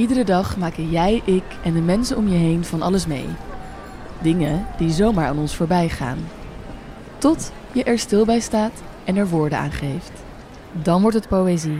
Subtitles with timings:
[0.00, 3.26] Iedere dag maken jij, ik en de mensen om je heen van alles mee.
[4.22, 6.18] Dingen die zomaar aan ons voorbij gaan.
[7.18, 8.72] Tot je er stil bij staat
[9.04, 10.12] en er woorden aan geeft.
[10.72, 11.78] Dan wordt het poëzie.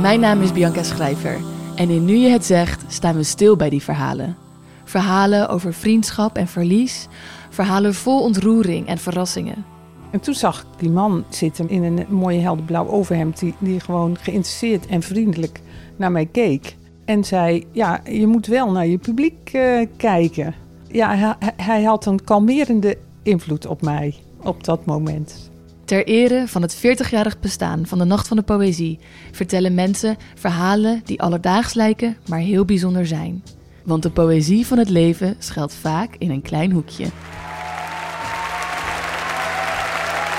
[0.00, 1.38] Mijn naam is Bianca Schrijver
[1.74, 4.36] en in Nu je het zegt staan we stil bij die verhalen.
[4.84, 7.06] Verhalen over vriendschap en verlies,
[7.50, 9.73] verhalen vol ontroering en verrassingen.
[10.14, 14.16] En toen zag ik die man zitten in een mooie helderblauw overhemd, die, die gewoon
[14.20, 15.60] geïnteresseerd en vriendelijk
[15.96, 16.76] naar mij keek.
[17.04, 20.54] En zei: Ja, je moet wel naar je publiek uh, kijken.
[20.88, 25.50] Ja, hij, hij had een kalmerende invloed op mij op dat moment.
[25.84, 28.98] Ter ere van het 40-jarig bestaan van de Nacht van de Poëzie
[29.32, 33.42] vertellen mensen verhalen die alledaags lijken, maar heel bijzonder zijn.
[33.84, 37.06] Want de poëzie van het leven schuilt vaak in een klein hoekje.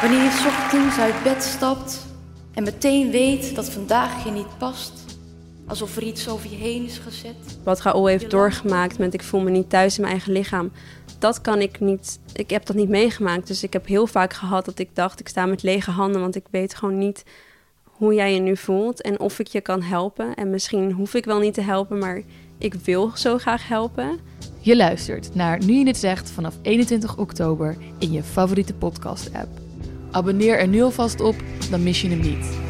[0.05, 2.05] Wanneer je ochtends uit bed stapt
[2.53, 4.93] en meteen weet dat vandaag je niet past.
[5.67, 7.35] Alsof er iets over je heen is gezet.
[7.63, 10.71] Wat Raoul heeft doorgemaakt met ik voel me niet thuis in mijn eigen lichaam.
[11.19, 13.47] Dat kan ik niet, ik heb dat niet meegemaakt.
[13.47, 16.21] Dus ik heb heel vaak gehad dat ik dacht ik sta met lege handen.
[16.21, 17.23] Want ik weet gewoon niet
[17.83, 20.35] hoe jij je nu voelt en of ik je kan helpen.
[20.35, 22.21] En misschien hoef ik wel niet te helpen, maar
[22.57, 24.19] ik wil zo graag helpen.
[24.59, 29.64] Je luistert naar Nu je het zegt vanaf 21 oktober in je favoriete podcast app.
[30.15, 31.35] Abonneer er nu alvast op,
[31.69, 32.64] dan mis je hem niet.